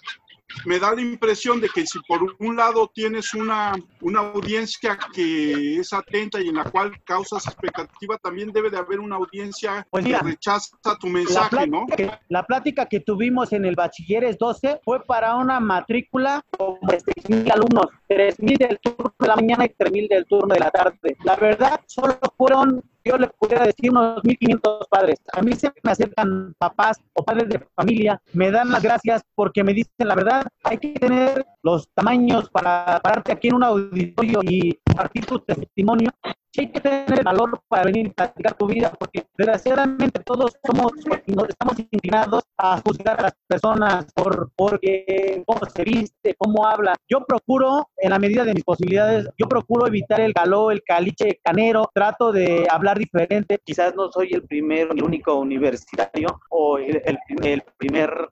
[0.65, 5.77] Me da la impresión de que si por un lado tienes una, una audiencia que
[5.79, 10.05] es atenta y en la cual causas expectativa, también debe de haber una audiencia Pues
[10.05, 11.87] mira, que rechaza tu mensaje, la ¿no?
[12.29, 17.87] la plática que tuvimos en el Bachilleres 12 fue para una matrícula de 6.000 alumnos,
[18.09, 21.17] 3.000 del turno de la mañana y 3.000 del turno de la tarde.
[21.25, 25.21] La verdad, solo fueron yo le pudiera decir unos 1.500 padres.
[25.33, 29.63] A mí se me acercan papás o padres de familia, me dan las gracias porque
[29.63, 34.41] me dicen la verdad, hay que tener los tamaños para pararte aquí en un auditorio
[34.43, 36.11] y compartir tu testimonio.
[36.57, 40.57] Sí hay que tener el valor para venir a platicar tu vida, porque desgraciadamente todos
[40.65, 40.91] somos,
[41.27, 46.95] nos estamos inclinados a juzgar a las personas por porque cómo se viste, cómo habla.
[47.11, 51.39] Yo procuro, en la medida de mis posibilidades, yo procuro evitar el galó, el caliche
[51.45, 53.59] canero, trato de hablar diferente.
[53.63, 58.31] Quizás no soy el primero, el único universitario o el, el- el primer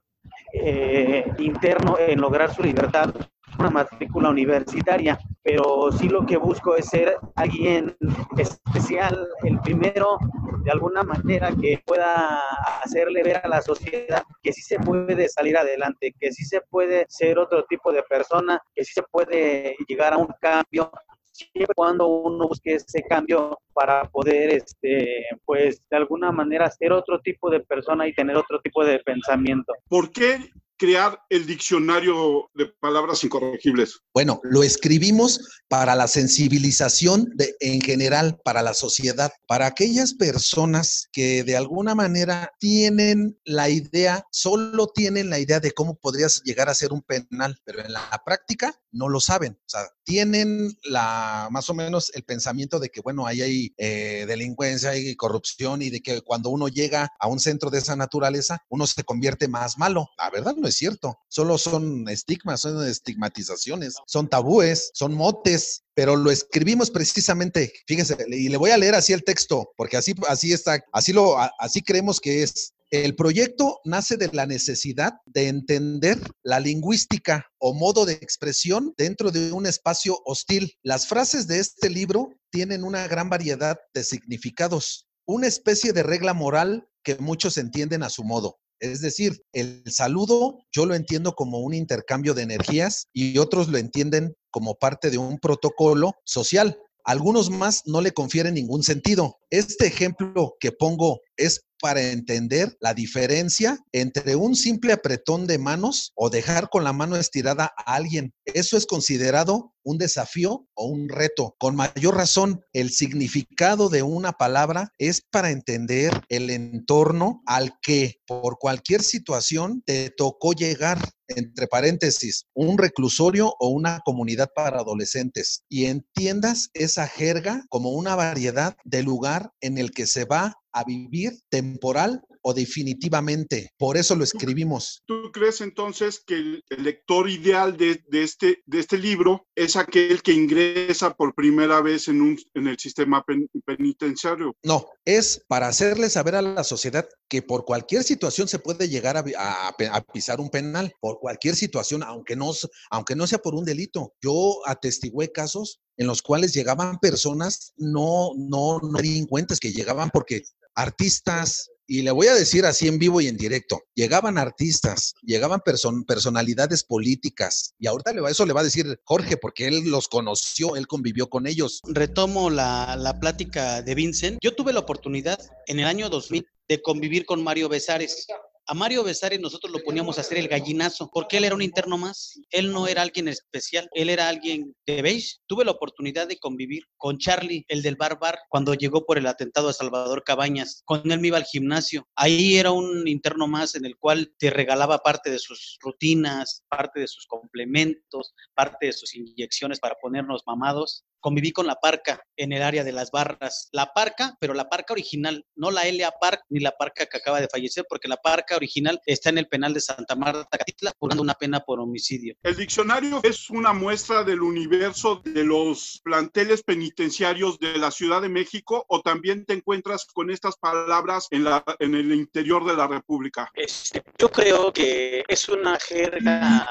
[0.51, 3.13] eh, interno en lograr su libertad
[3.59, 7.95] una matrícula universitaria, pero sí lo que busco es ser alguien
[8.37, 10.17] especial, el primero
[10.63, 12.41] de alguna manera que pueda
[12.83, 17.05] hacerle ver a la sociedad que sí se puede salir adelante, que sí se puede
[17.07, 20.91] ser otro tipo de persona, que sí se puede llegar a un cambio
[21.35, 27.19] siempre cuando uno busque ese cambio para poder, este, pues, de alguna manera ser otro
[27.19, 29.73] tipo de persona y tener otro tipo de pensamiento.
[29.89, 30.39] ¿Por qué
[30.77, 33.99] crear el diccionario de palabras incorregibles?
[34.13, 41.07] Bueno, lo escribimos para la sensibilización de, en general, para la sociedad, para aquellas personas
[41.11, 46.69] que de alguna manera tienen la idea, solo tienen la idea de cómo podrías llegar
[46.69, 49.53] a ser un penal, pero en la práctica no lo saben.
[49.53, 54.25] O sea, tienen la más o menos el pensamiento de que, bueno, ahí hay eh,
[54.27, 58.63] delincuencia y corrupción y de que cuando uno llega a un centro de esa naturaleza,
[58.69, 60.09] uno se convierte más malo.
[60.17, 61.17] La verdad es cierto.
[61.29, 68.49] Solo son estigmas, son estigmatizaciones, son tabúes, son motes, pero lo escribimos precisamente, fíjense, y
[68.49, 72.19] le voy a leer así el texto, porque así, así está, así lo, así creemos
[72.19, 72.73] que es.
[72.91, 79.31] El proyecto nace de la necesidad de entender la lingüística o modo de expresión dentro
[79.31, 80.73] de un espacio hostil.
[80.83, 86.33] Las frases de este libro tienen una gran variedad de significados, una especie de regla
[86.33, 88.59] moral que muchos entienden a su modo.
[88.79, 93.77] Es decir, el saludo yo lo entiendo como un intercambio de energías y otros lo
[93.77, 96.77] entienden como parte de un protocolo social.
[97.03, 99.37] Algunos más no le confieren ningún sentido.
[99.49, 106.11] Este ejemplo que pongo es para entender la diferencia entre un simple apretón de manos
[106.15, 108.33] o dejar con la mano estirada a alguien.
[108.45, 111.55] Eso es considerado un desafío o un reto.
[111.59, 118.15] Con mayor razón, el significado de una palabra es para entender el entorno al que
[118.25, 125.63] por cualquier situación te tocó llegar entre paréntesis, un reclusorio o una comunidad para adolescentes
[125.69, 130.83] y entiendas esa jerga como una variedad de lugar en el que se va a
[130.83, 133.71] vivir temporal o definitivamente.
[133.77, 135.01] Por eso lo escribimos.
[135.07, 140.33] ¿Tú crees entonces que el, lector ideal de, este, de este libro es aquel que
[140.33, 143.25] ingresa por primera vez en, un, en el sistema
[143.65, 144.55] penitenciario?
[144.63, 149.17] No, es para hacerle saber a la sociedad que por cualquier situación se puede llegar
[149.17, 149.23] a,
[149.67, 152.51] a, pisar un penal, por cualquier situación, aunque no,
[152.91, 154.13] aunque no sea por un delito.
[154.21, 160.43] Yo atestigué casos en los cuales llegaban personas no, no, no delincuentes, que llegaban porque
[160.75, 165.61] artistas, y le voy a decir así en vivo y en directo, llegaban artistas, llegaban
[165.61, 170.07] personalidades políticas, y ahorita le va, eso le va a decir Jorge, porque él los
[170.07, 171.81] conoció, él convivió con ellos.
[171.85, 174.39] Retomo la, la plática de Vincent.
[174.41, 178.25] Yo tuve la oportunidad en el año 2000 de convivir con Mario Besares.
[178.67, 181.99] A Mario Besares nosotros lo poníamos a hacer el gallinazo, porque él era un interno
[181.99, 182.39] más.
[182.49, 185.35] Él no era alguien especial, él era alguien de beige.
[185.45, 189.27] Tuve la oportunidad de convivir con Charlie, el del bar bar, cuando llegó por el
[189.27, 190.81] atentado a Salvador Cabañas.
[190.83, 192.07] Con él me iba al gimnasio.
[192.15, 197.01] Ahí era un interno más en el cual te regalaba parte de sus rutinas, parte
[197.01, 202.53] de sus complementos, parte de sus inyecciones para ponernos mamados conviví con la parca en
[202.53, 203.69] el área de las barras.
[203.71, 207.41] La parca, pero la parca original, no la LA Park ni la parca que acaba
[207.41, 211.23] de fallecer, porque la parca original está en el penal de Santa Marta, Catitla, purgando
[211.23, 212.35] una pena por homicidio.
[212.43, 218.29] El diccionario es una muestra del universo de los planteles penitenciarios de la Ciudad de
[218.29, 222.87] México o también te encuentras con estas palabras en, la, en el interior de la
[222.87, 223.49] República.
[223.55, 226.67] Este, yo creo que es una jerga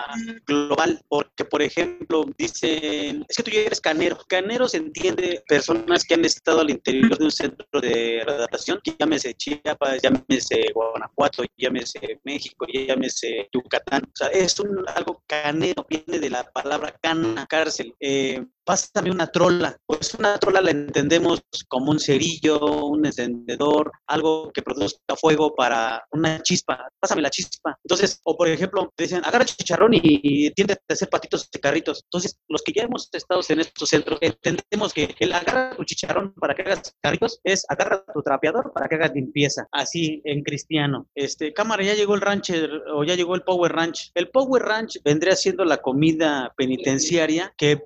[0.47, 6.05] global, porque por ejemplo dicen, es que tú ya eres canero, canero se entiende personas
[6.05, 12.21] que han estado al interior de un centro de redactación, llámese Chiapas, llámese Guanajuato, llámese
[12.25, 14.03] México, llámese Yucatán.
[14.05, 17.95] O sea, es un, algo canero, viene de la palabra cana, cárcel.
[18.01, 19.77] Eh, pásame una trola.
[19.87, 26.05] Pues una trola la entendemos como un cerillo, un encendedor, algo que produzca fuego para
[26.13, 26.89] una chispa.
[27.01, 27.79] Pásame la chispa.
[27.85, 32.03] Entonces, o por ejemplo, dicen, agarra chicharrón y, tiende a hacer patitos de carritos.
[32.05, 36.35] Entonces, los que ya hemos estado en estos centros, entendemos que el agarra tu chicharrón
[36.35, 39.67] para que hagas carritos es agarra tu trapeador para que hagas limpieza.
[39.73, 41.09] Así en cristiano.
[41.15, 44.11] Este, cámara, ya llegó el rancher o ya llegó el Power Ranch.
[44.15, 47.79] El Power Ranch vendría siendo la comida penitenciaria que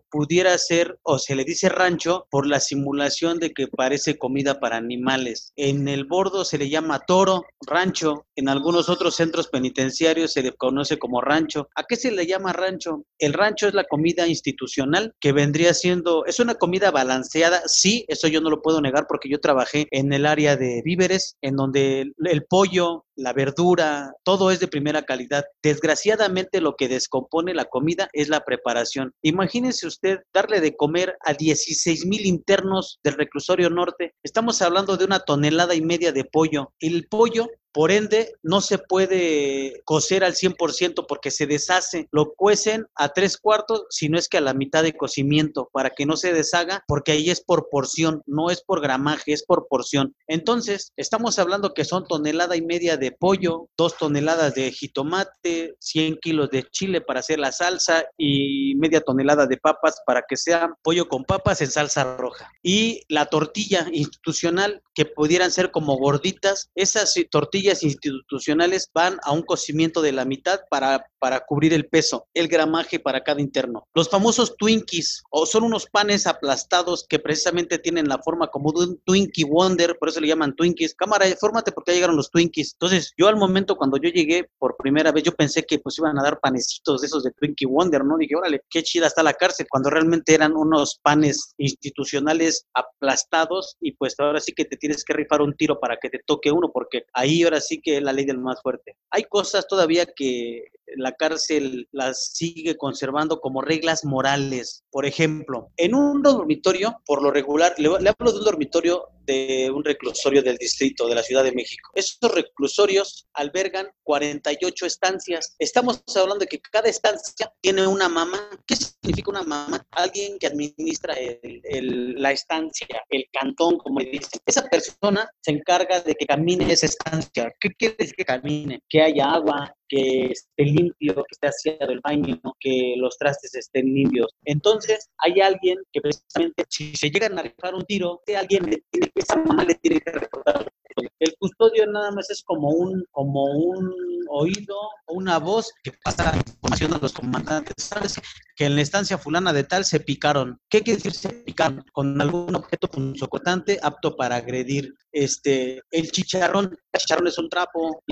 [1.02, 5.52] o se le dice rancho por la simulación de que parece comida para animales.
[5.56, 8.26] En el bordo se le llama toro, rancho.
[8.36, 11.68] En algunos otros centros penitenciarios se le conoce como rancho.
[11.74, 13.04] ¿A qué se le llama rancho?
[13.18, 17.62] El rancho es la comida institucional que vendría siendo, es una comida balanceada.
[17.66, 21.36] Sí, eso yo no lo puedo negar porque yo trabajé en el área de víveres,
[21.42, 25.44] en donde el pollo, la verdura, todo es de primera calidad.
[25.62, 29.12] Desgraciadamente lo que descompone la comida es la preparación.
[29.22, 34.14] Imagínese usted darle de comer a 16 mil internos del reclusorio norte.
[34.22, 36.72] Estamos hablando de una tonelada y media de pollo.
[36.80, 42.08] El pollo Por ende, no se puede cocer al 100% porque se deshace.
[42.10, 45.90] Lo cuecen a tres cuartos, si no es que a la mitad de cocimiento, para
[45.90, 49.68] que no se deshaga, porque ahí es por porción, no es por gramaje, es por
[49.68, 50.16] porción.
[50.26, 56.18] Entonces, estamos hablando que son tonelada y media de pollo, dos toneladas de jitomate, 100
[56.20, 60.68] kilos de chile para hacer la salsa y media tonelada de papas para que sea
[60.82, 62.50] pollo con papas en salsa roja.
[62.60, 69.42] Y la tortilla institucional, que pudieran ser como gorditas, esas tortillas institucionales van a un
[69.42, 73.86] cocimiento de la mitad para, para cubrir el peso, el gramaje para cada interno.
[73.94, 78.86] Los famosos Twinkies, o son unos panes aplastados que precisamente tienen la forma como de
[78.86, 80.94] un Twinkie Wonder, por eso le llaman Twinkies.
[80.94, 82.74] Cámara, fórmate porque ya llegaron los Twinkies.
[82.74, 86.18] Entonces, yo al momento cuando yo llegué por primera vez, yo pensé que pues iban
[86.18, 88.16] a dar panecitos de esos de Twinkie Wonder, ¿no?
[88.16, 93.92] Dije, órale, qué chida está la cárcel, cuando realmente eran unos panes institucionales aplastados y
[93.92, 96.70] pues ahora sí que te tienes que rifar un tiro para que te toque uno,
[96.72, 98.96] porque ahí ahora sí que es la ley del más fuerte.
[99.10, 100.64] Hay cosas todavía que
[100.96, 104.84] la cárcel las sigue conservando como reglas morales.
[104.90, 109.84] Por ejemplo, en un dormitorio, por lo regular, le, hablo de un dormitorio de un
[109.84, 111.90] reclusorio del distrito de la Ciudad de México.
[111.94, 115.54] Estos reclusorios albergan 48 estancias.
[115.58, 118.48] Estamos hablando de que cada estancia tiene una mamá.
[118.66, 119.86] ¿Qué significa una mamá?
[119.90, 124.40] Alguien que administra el, la estancia, el cantón, como dicen.
[124.46, 127.52] Esa persona se encarga de que camine esa estancia.
[127.60, 128.80] ¿Qué quiere decir que camine?
[128.88, 133.86] Que haya agua, que esté limpio, que esté aseado el baño, que los trastes estén
[133.86, 134.34] limpios.
[134.44, 139.08] Entonces, hay alguien que precisamente, si se llegan a rifar un tiro, alguien le tiene
[139.08, 140.70] que, esa mamá le tiene que reportar.
[141.18, 143.94] El custodio nada más es como un, como un
[144.28, 144.76] oído
[145.06, 147.74] o una voz que pasa información a los comandantes.
[147.78, 148.20] ¿Sabes?
[148.56, 150.60] Que en la estancia fulana de tal se picaron.
[150.68, 151.84] ¿Qué quiere decir se picaron?
[151.92, 154.94] Con algún objeto punzocortante apto para agredir.
[155.12, 156.78] Este, el chicharrón.
[156.92, 158.02] El chicharrón es un trapo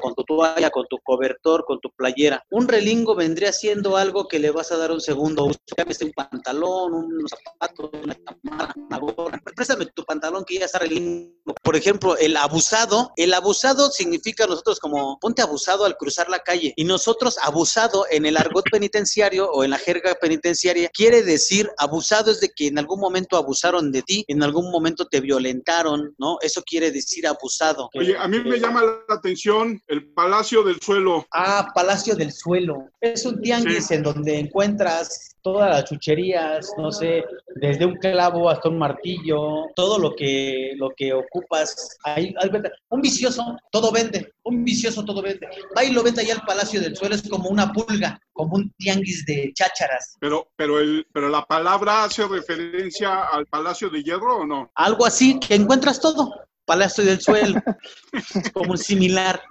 [0.00, 2.42] con tu toalla, con tu cobertor, con tu playera.
[2.50, 5.58] Un relingo vendría siendo algo que le vas a dar un segundo uso.
[5.76, 9.40] Llámese un pantalón, unos zapatos, una chamarra, una gorra.
[9.54, 11.54] Préstame tu pantalón que ya está relingo.
[11.62, 13.12] Por ejemplo, el abusado.
[13.16, 16.72] El abusado significa nosotros como ponte abusado al cruzar la calle.
[16.76, 22.30] Y nosotros abusado en el argot penitenciario o en la jerga penitenciaria quiere decir abusado
[22.30, 26.38] es de que en algún momento abusaron de ti, en algún momento te violentaron, ¿no?
[26.40, 27.90] Eso quiere decir abusado.
[27.94, 31.26] Oye, a mí me llama la atención el Palacio del Suelo.
[31.32, 32.88] Ah, Palacio del Suelo.
[33.00, 33.94] Es un tianguis sí.
[33.94, 37.24] en donde encuentras todas las chucherías, no sé,
[37.56, 41.98] desde un clavo hasta un martillo, todo lo que, lo que ocupas.
[42.04, 42.34] Ahí,
[42.88, 44.32] un vicioso, todo vende.
[44.44, 45.48] Un vicioso, todo vende.
[45.76, 48.72] Va y lo vende allá al Palacio del Suelo, es como una pulga, como un
[48.78, 50.16] tianguis de chácharas.
[50.20, 54.70] Pero, pero, el, pero la palabra hace referencia al Palacio de Hierro o no?
[54.74, 56.32] Algo así, que encuentras todo.
[56.72, 57.60] Palacio del Suelo,
[58.54, 59.42] como similar.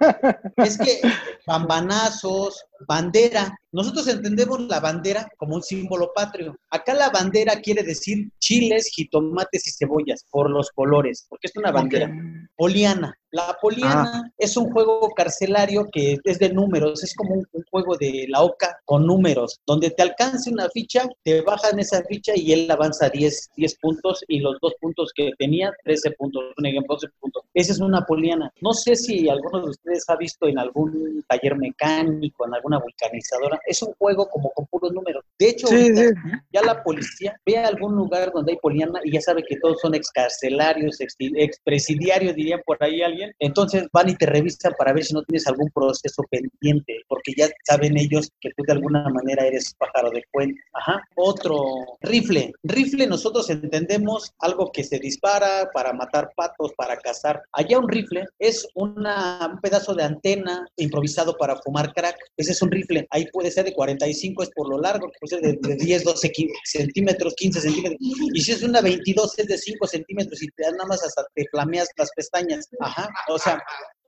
[0.56, 1.00] Es que
[1.46, 3.56] bambanazos, bandera.
[3.70, 6.58] Nosotros entendemos la bandera como un símbolo patrio.
[6.68, 11.70] Acá la bandera quiere decir chiles, jitomates y cebollas por los colores, porque es una
[11.70, 12.10] bandera.
[12.56, 13.16] Poliana.
[13.32, 14.30] La poliana ah.
[14.38, 18.42] es un juego carcelario que es de números, es como un, un, juego de la
[18.42, 23.08] oca con números, donde te alcance una ficha, te bajan esa ficha y él avanza
[23.08, 27.42] 10, 10 puntos y los dos puntos que tenía, 13 puntos, un ejemplo, 12 puntos.
[27.54, 28.52] Esa es una poliana.
[28.60, 33.60] No sé si alguno de ustedes ha visto en algún taller mecánico, en alguna vulcanizadora,
[33.66, 35.24] es un juego como con puros números.
[35.38, 36.30] De hecho, sí, ahorita, sí.
[36.52, 39.80] ya la policía ve a algún lugar donde hay poliana y ya sabe que todos
[39.80, 43.21] son excarcelarios, ex, expresidiarios, dirían por ahí alguien.
[43.38, 47.48] Entonces van y te revisan para ver si no tienes algún proceso pendiente, porque ya
[47.64, 50.60] saben ellos que tú de alguna manera eres pájaro de cuenta.
[50.74, 51.02] Ajá.
[51.16, 51.64] Otro,
[52.00, 52.52] rifle.
[52.62, 57.42] Rifle nosotros entendemos algo que se dispara para matar patos, para cazar.
[57.52, 62.16] Allá un rifle es una, un pedazo de antena improvisado para fumar crack.
[62.36, 63.06] Ese es un rifle.
[63.10, 66.04] Ahí puede ser de 45, es por lo largo, que puede ser de, de 10,
[66.04, 66.32] 12
[66.64, 67.98] centímetros, 15 centímetros.
[68.00, 71.46] Y si es una 22, es de 5 centímetros y te nada más hasta te
[71.50, 72.68] flameas las pestañas.
[72.80, 73.08] Ajá.
[73.28, 73.62] O sea,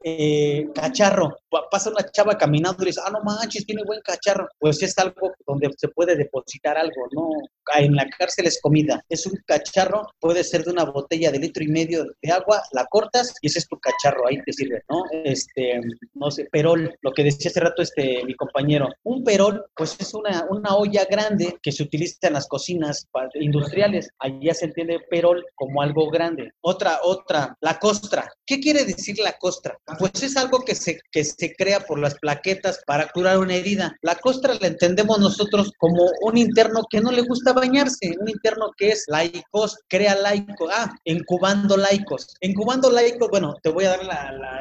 [0.06, 1.34] eh, cacharro,
[1.70, 4.46] pasa una chava caminando y dice, ah, no manches, tiene buen cacharro.
[4.58, 7.30] Pues es algo donde se puede depositar algo, ¿no?
[7.76, 9.02] En la cárcel es comida.
[9.08, 12.84] Es un cacharro, puede ser de una botella de litro y medio de agua, la
[12.86, 15.04] cortas y ese es tu cacharro, ahí te sirve, ¿no?
[15.24, 15.80] Este,
[16.12, 18.90] no sé, perol, lo que decía hace rato este, mi compañero.
[19.04, 24.10] Un perol, pues es una, una olla grande que se utiliza en las cocinas industriales.
[24.18, 26.52] Allá se entiende perol como algo grande.
[26.60, 28.30] Otra, otra, la costra.
[28.44, 29.78] ¿Qué quiere decir la costra?
[29.98, 33.96] Pues es algo que se, que se crea por las plaquetas para curar una herida.
[34.02, 38.70] La costra la entendemos nosotros como un interno que no le gusta bañarse, un interno
[38.76, 42.34] que es laicos, crea laico, ah, incubando laicos.
[42.40, 44.00] Incubando laicos, bueno, te voy a dar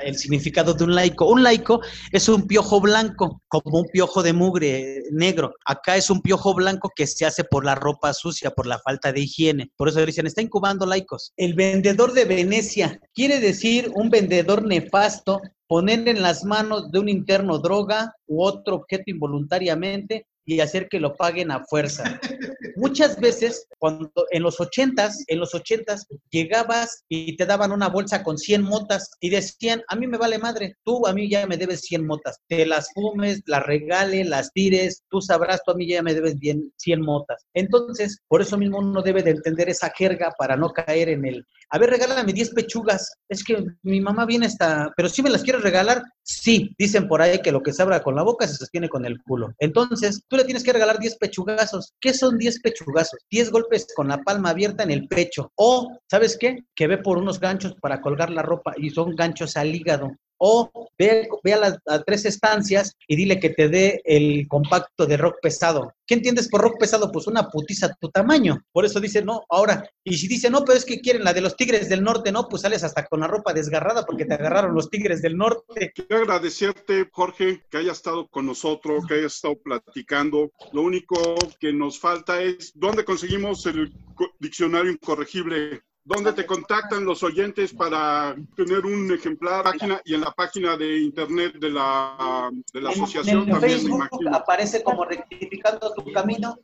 [0.03, 1.25] el significado de un laico.
[1.27, 1.81] Un laico
[2.11, 5.53] es un piojo blanco, como un piojo de mugre negro.
[5.65, 9.11] Acá es un piojo blanco que se hace por la ropa sucia, por la falta
[9.11, 9.71] de higiene.
[9.77, 11.33] Por eso dicen, está incubando laicos.
[11.37, 15.22] El vendedor de Venecia quiere decir un vendedor nefasto
[15.67, 20.99] poner en las manos de un interno droga u otro objeto involuntariamente y hacer que
[20.99, 22.03] lo paguen a fuerza.
[22.75, 28.23] Muchas veces, cuando en los ochentas, en los ochentas, llegabas y te daban una bolsa
[28.23, 31.57] con 100 motas y decían, a mí me vale madre, tú a mí ya me
[31.57, 35.87] debes 100 motas, te las fumes, las regales, las tires, tú sabrás, tú a mí
[35.87, 37.45] ya me debes bien 100 motas.
[37.53, 41.45] Entonces, por eso mismo uno debe de entender esa jerga para no caer en el,
[41.73, 45.41] a ver, regálame 10 pechugas, es que mi mamá viene hasta, pero si me las
[45.41, 48.53] quieres regalar, sí, dicen por ahí que lo que se abra con la boca se
[48.53, 49.55] sostiene con el culo.
[49.57, 51.93] Entonces, tú le tienes que regalar 10 pechugazos.
[51.99, 53.19] ¿Qué son 10 pechugazos?
[53.31, 55.51] 10 golpes con la palma abierta en el pecho.
[55.55, 56.59] O, ¿sabes qué?
[56.75, 60.11] Que ve por unos ganchos para colgar la ropa y son ganchos al hígado
[60.45, 65.37] o ve, a las tres estancias y dile que te dé el compacto de rock
[65.41, 65.93] pesado.
[66.05, 67.13] ¿Qué entiendes por rock pesado?
[67.13, 68.61] Pues una putiza a tu tamaño.
[68.73, 71.39] Por eso dice, no, ahora, y si dice, no, pero es que quieren la de
[71.39, 74.75] los tigres del norte, no, pues sales hasta con la ropa desgarrada porque te agarraron
[74.75, 75.93] los tigres del norte.
[75.95, 80.51] Quiero agradecerte, Jorge, que hayas estado con nosotros, que hayas estado platicando.
[80.73, 83.93] Lo único que nos falta es, ¿dónde conseguimos el
[84.39, 85.83] diccionario incorregible?
[86.05, 90.99] ¿Dónde te contactan los oyentes para tener un ejemplar página y en la página de
[90.99, 96.59] internet de la, de la asociación en, también Facebook aparece como rectificando tu camino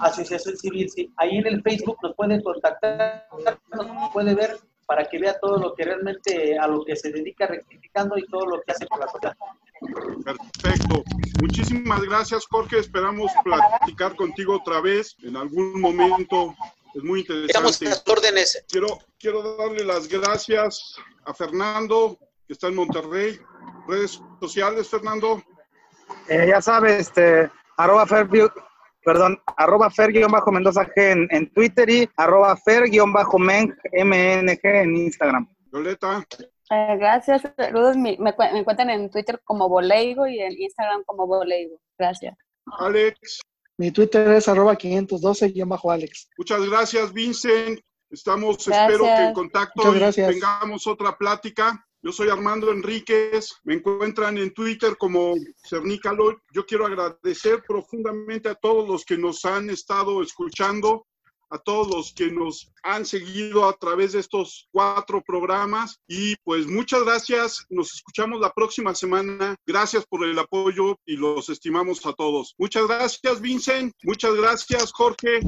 [0.00, 1.08] asociación civil sí.
[1.18, 3.28] ahí en el Facebook nos puede contactar
[3.72, 7.46] nos puede ver para que vea todo lo que realmente a lo que se dedica
[7.46, 9.36] rectificando y todo lo que hace por la sociedad
[10.24, 11.02] Perfecto.
[11.40, 12.78] Muchísimas gracias, Jorge.
[12.78, 16.54] Esperamos platicar contigo otra vez en algún momento
[16.94, 17.88] es muy interesante.
[18.06, 18.64] órdenes.
[18.68, 23.38] Quiero, quiero darle las gracias a Fernando, que está en Monterrey.
[23.86, 25.42] Redes sociales, Fernando.
[26.28, 28.28] Eh, ya sabes, este, arroba fer,
[29.04, 35.48] perdón, arroba fer-mendoza G en, Twitter y arroba fer-meng en Instagram.
[35.72, 36.24] Violeta.
[36.70, 37.96] Eh, gracias, saludos.
[37.96, 41.80] Me, me, encuentran en Twitter como Boleigo y en Instagram como Boleigo.
[41.98, 42.36] Gracias.
[42.78, 43.40] Alex.
[43.80, 46.28] Mi Twitter es arroba 512-Alex.
[46.36, 47.80] Muchas gracias, Vincent.
[48.10, 51.82] Estamos, espero que en contacto tengamos otra plática.
[52.02, 55.34] Yo soy Armando Enríquez, me encuentran en Twitter como
[55.66, 56.42] Cernícalo.
[56.52, 61.06] Yo quiero agradecer profundamente a todos los que nos han estado escuchando
[61.50, 66.66] a todos los que nos han seguido a través de estos cuatro programas y pues
[66.66, 67.64] muchas gracias.
[67.68, 69.56] Nos escuchamos la próxima semana.
[69.66, 72.54] Gracias por el apoyo y los estimamos a todos.
[72.58, 73.92] Muchas gracias, Vincent.
[74.02, 75.40] Muchas gracias, Jorge.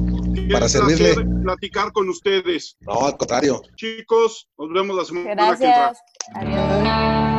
[0.51, 1.15] Para servirle.
[1.43, 2.75] Platicar con ustedes.
[2.81, 3.61] No, al contrario.
[3.75, 5.93] Chicos, nos vemos la semana que entra.
[6.35, 7.32] Adiós.